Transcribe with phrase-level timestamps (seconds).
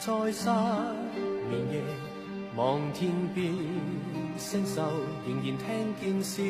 [0.00, 0.48] 在失
[1.50, 1.82] 眠夜，
[2.56, 3.52] 望天边
[4.38, 4.80] 星宿，
[5.26, 6.42] 仍然听见小。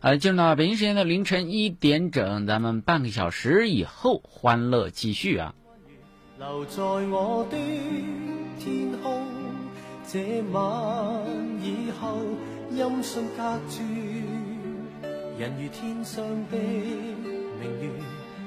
[0.00, 5.54] 好，进入到北京时间的凌晨一点整，咱们半个小时以后欢乐继续啊。
[6.38, 7.58] 留在我的
[8.58, 9.22] 天空，
[10.08, 11.22] 这晚
[11.62, 12.16] 以后
[12.70, 13.82] 音讯隔绝，
[15.38, 17.90] 人如天上的明月，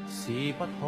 [0.09, 0.87] 是不可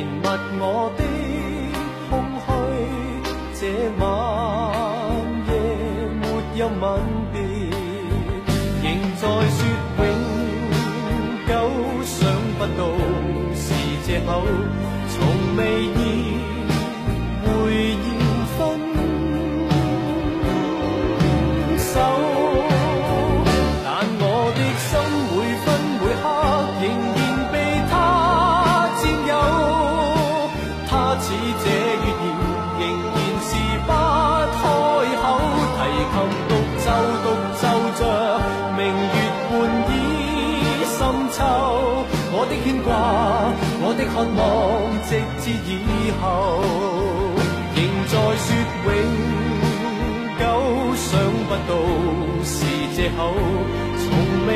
[0.00, 0.24] 填密
[0.58, 1.00] 我的
[2.08, 2.48] 空虚，
[3.60, 3.60] 这
[3.98, 4.02] 晚
[5.46, 5.52] 夜
[6.22, 6.24] 没
[6.56, 6.82] 有吻
[7.30, 7.36] 别，
[8.82, 9.22] 仍在
[9.58, 9.60] 说
[9.98, 10.02] 永
[11.46, 11.52] 久，
[12.02, 12.16] 想
[12.56, 12.80] 不到
[13.54, 13.62] 是
[14.06, 14.28] 借口，
[15.10, 15.14] 从
[15.58, 15.98] 未意
[44.12, 44.42] 我的渴望，
[45.06, 45.10] 直
[45.40, 46.24] 至以后，
[47.74, 47.78] 仍
[48.08, 48.48] 在说
[48.86, 48.88] 永。
[50.40, 50.42] 久，
[50.96, 51.08] 想
[51.46, 51.72] 不到
[52.42, 52.54] 是
[52.96, 53.18] 借口，
[53.98, 54.02] 从
[54.46, 54.48] 未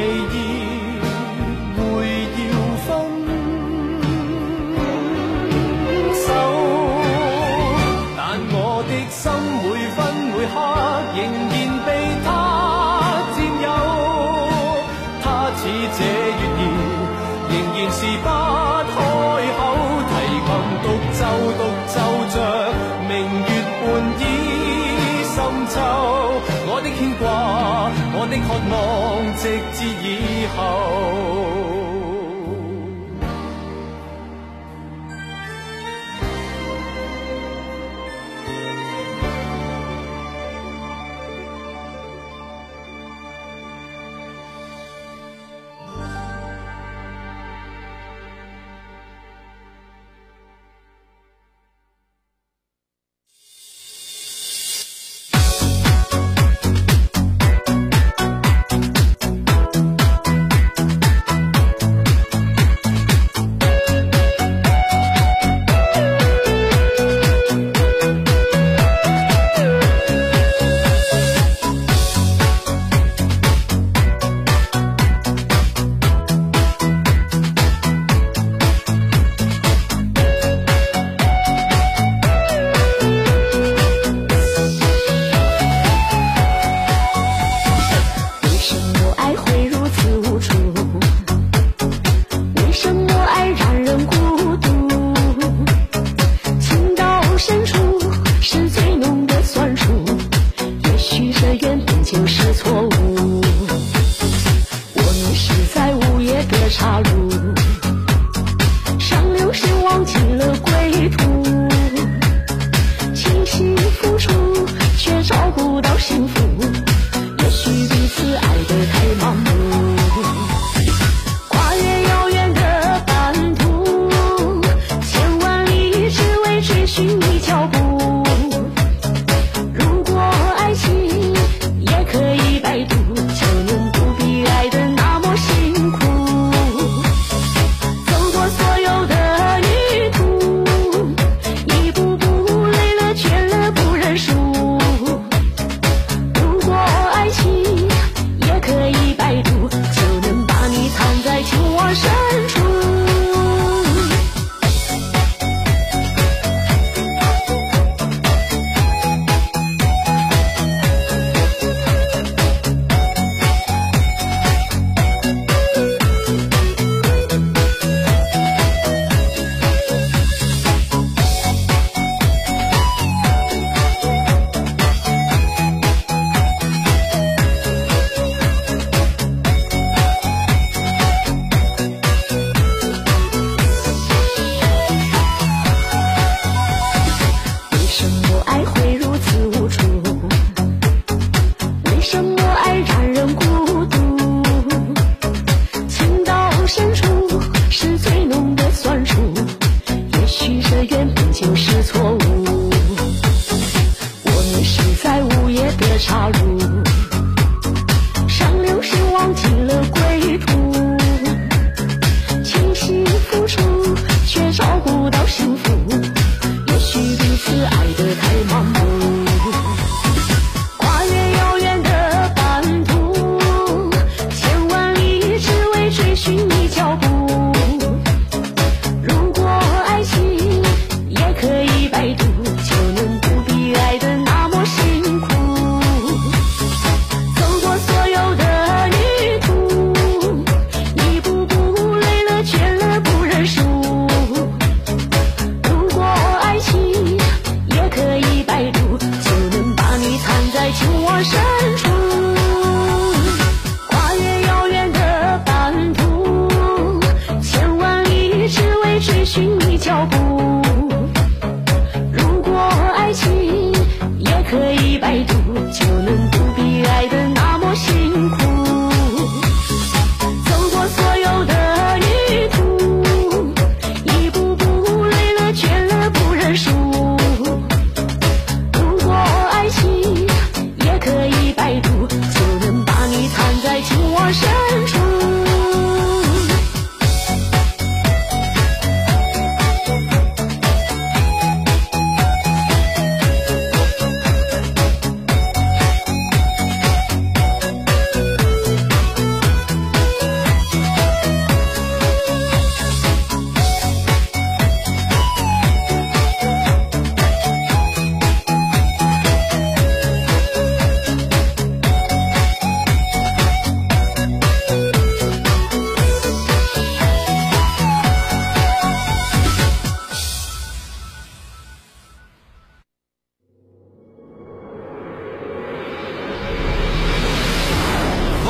[109.55, 111.54] 像忘记了归途。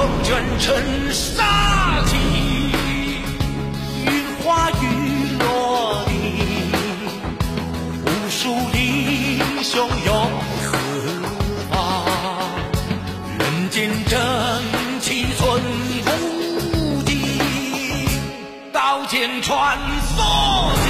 [0.05, 0.85] 风卷尘
[1.15, 1.43] 沙
[2.05, 2.15] 起，
[4.05, 4.85] 云花雨
[5.39, 6.13] 落地，
[8.05, 10.31] 无数英雄涌
[10.61, 10.77] 四
[11.71, 12.05] 方，
[13.39, 14.21] 人间正
[15.01, 15.63] 气存
[16.05, 17.17] 古今，
[18.75, 19.79] 刀剑穿
[20.19, 20.21] 梭
[20.83, 20.87] 心，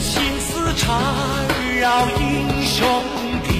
[0.00, 0.98] 心思缠
[1.78, 3.04] 绕英雄。
[3.46, 3.52] 滴。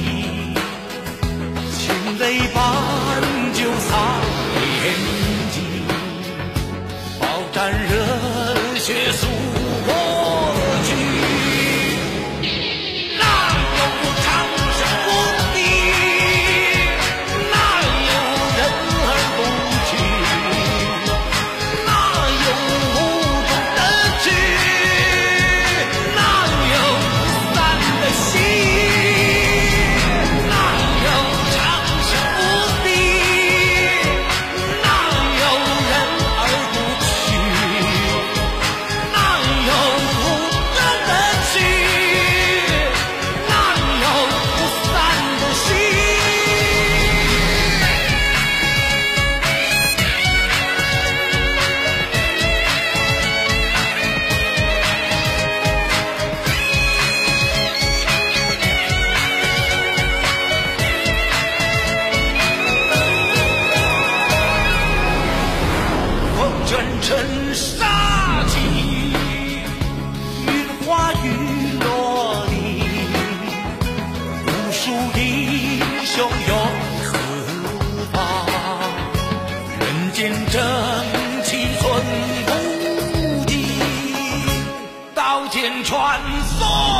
[85.84, 86.93] 穿梭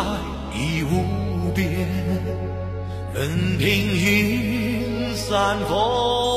[0.00, 0.18] 爱
[0.54, 1.86] 已无边，
[3.14, 6.29] 任凭云散风。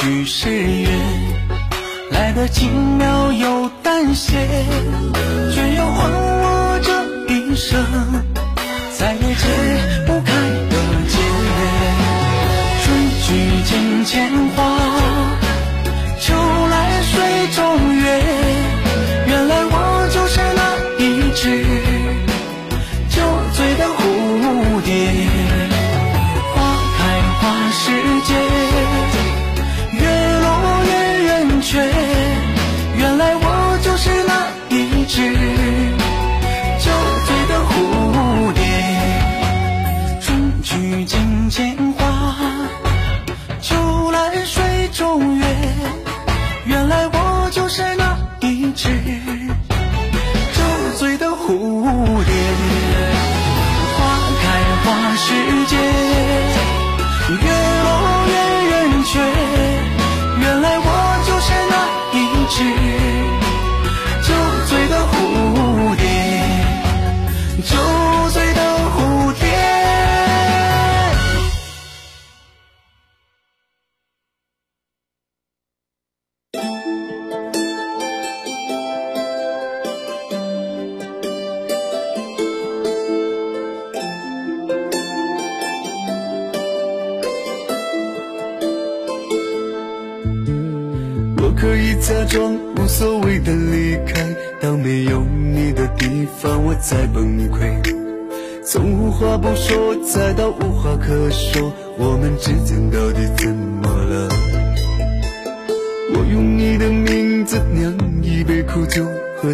[0.00, 0.90] 那一句誓言，
[2.12, 4.36] 来得轻描又淡写，
[5.52, 7.84] 却又换我这一生。
[8.96, 10.06] 再也解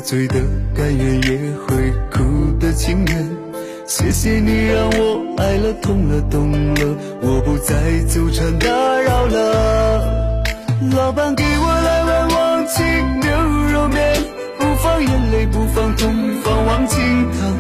[0.05, 0.35] 醉的
[0.77, 3.27] 甘愿也会哭的情愿。
[3.87, 7.75] 谢谢你让我爱了痛了懂了，我不再
[8.07, 10.23] 纠缠打扰了。
[10.95, 12.85] 老板给我来碗忘情
[13.21, 13.31] 牛
[13.73, 14.15] 肉面，
[14.59, 16.15] 不放眼泪，不放痛，
[16.45, 17.01] 放忘情
[17.33, 17.59] 汤。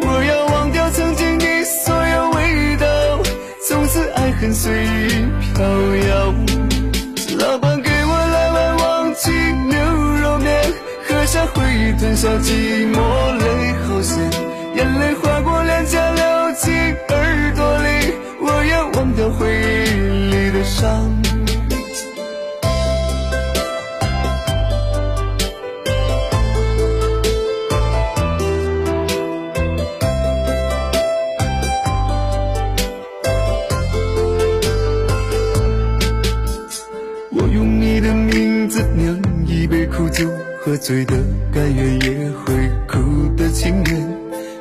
[0.00, 2.86] 我要忘掉曾经的所有味道，
[3.68, 5.62] 从此爱恨随意飘
[6.08, 6.55] 摇。
[11.98, 12.98] 吞下寂寞，
[13.38, 14.18] 泪好咸，
[14.74, 16.74] 眼泪划过脸颊，流进
[17.08, 18.12] 耳朵里。
[18.38, 21.25] 我要忘掉回忆里的伤。
[40.86, 41.16] 醉的
[41.52, 42.54] 甘愿也会
[42.86, 42.96] 哭
[43.36, 44.08] 的情愿。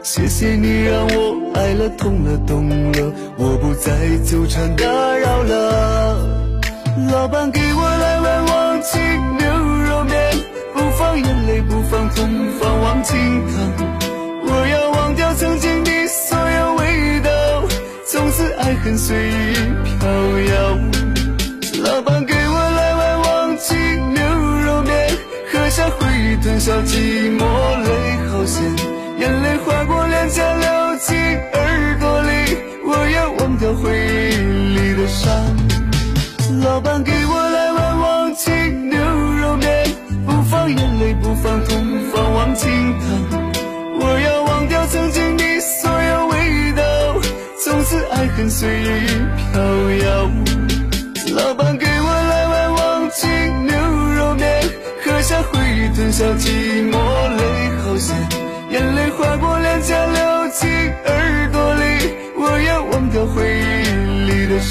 [0.01, 3.93] 谢谢你让我爱了痛了懂了，我不再
[4.25, 6.17] 纠缠打扰了。
[7.11, 8.99] 老板给我来碗忘情
[9.37, 9.45] 牛
[9.87, 10.15] 肉面，
[10.73, 12.27] 不放眼泪，不放痛，
[12.59, 13.71] 放忘情汤。
[14.47, 17.29] 我要忘掉曾经的所有味道，
[18.07, 19.54] 从此爱恨随意
[26.65, 27.45] 叫寂寞，
[27.83, 28.63] 泪好咸，
[29.19, 31.15] 眼泪划过脸颊，流进
[31.53, 32.57] 耳朵里。
[32.83, 33.91] 我要忘掉回
[34.31, 34.35] 忆
[34.73, 35.64] 里的伤。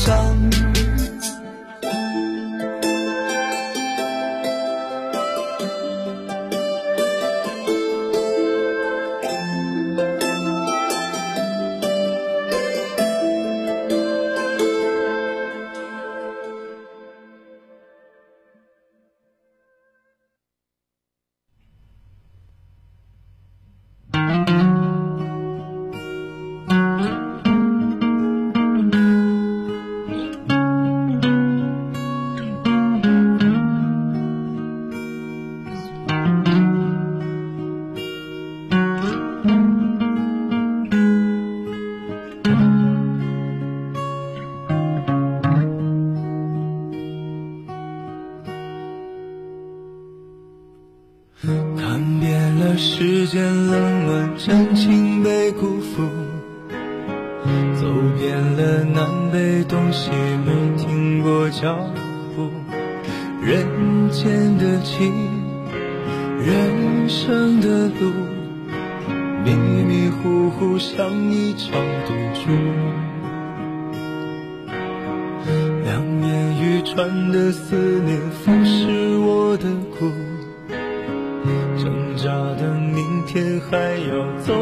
[0.04, 0.43] 上。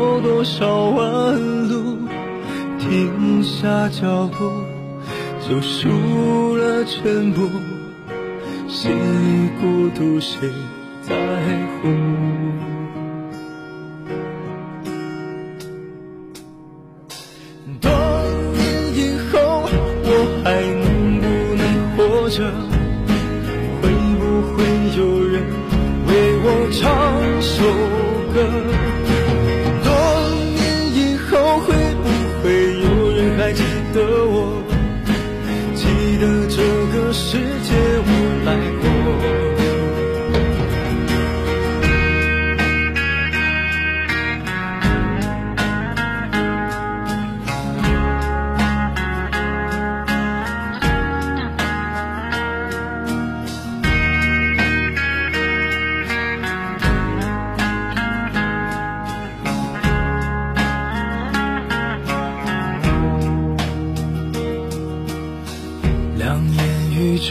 [0.02, 1.96] 过多少弯路
[2.76, 4.50] 停下脚步
[5.48, 7.48] 就输了全部。
[8.66, 10.50] 心里孤独谁
[11.02, 11.14] 在
[11.82, 12.31] 乎？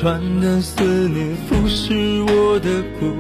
[0.02, 3.14] 串的思念腐蚀我的骨，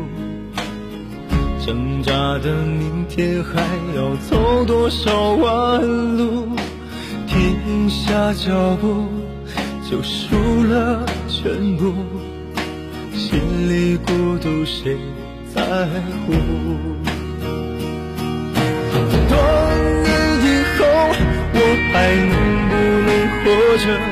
[1.63, 3.62] 挣扎的明天还
[3.96, 5.80] 要走多少弯
[6.17, 6.56] 路？
[7.28, 9.06] 停下脚步
[9.88, 11.94] 就输了全部，
[13.13, 13.39] 心
[13.70, 14.98] 里孤独谁
[15.54, 15.62] 在
[16.26, 16.34] 乎？
[19.30, 19.38] 多
[20.02, 20.10] 年
[20.41, 20.48] 以
[20.80, 20.82] 后，
[21.54, 21.58] 我
[21.94, 22.34] 还能
[22.72, 22.74] 不
[23.06, 23.10] 能
[23.44, 23.46] 活
[23.78, 24.11] 着？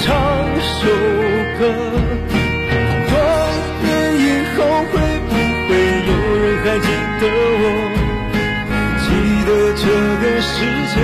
[0.00, 0.06] 唱
[0.60, 0.80] 首
[1.58, 1.60] 歌。
[3.08, 3.12] 多
[3.82, 3.86] 年
[4.20, 4.58] 以后
[4.90, 4.92] 会
[5.28, 5.30] 不
[5.68, 5.70] 会
[6.08, 6.10] 有
[6.42, 6.88] 人还记
[7.20, 7.22] 得
[7.60, 7.64] 我？
[9.04, 9.06] 记
[9.46, 9.82] 得这
[10.22, 10.54] 个世
[10.94, 10.96] 界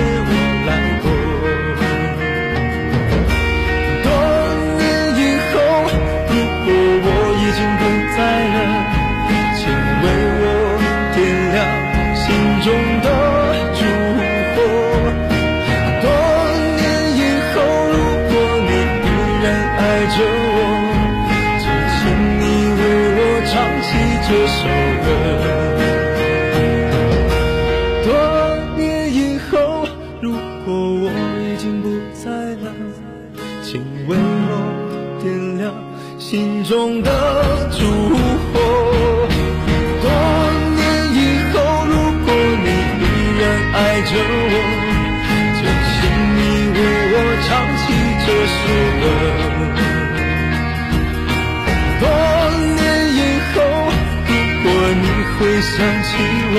[55.77, 56.15] 想起
[56.53, 56.57] 我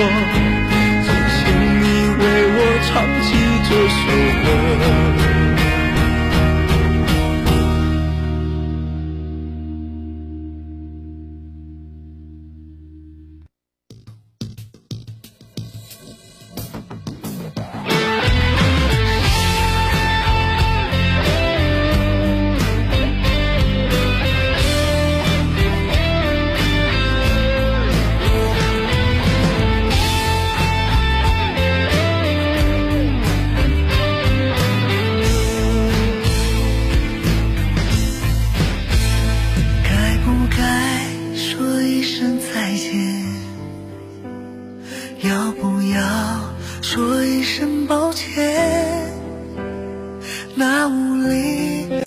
[1.01, 1.41] 就请
[1.81, 1.85] 你
[2.19, 3.27] 为我唱起
[3.67, 4.03] 这首
[4.43, 5.16] 歌。